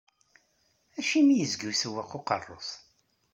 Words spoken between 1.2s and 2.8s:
yezga isewweq uqerru-s?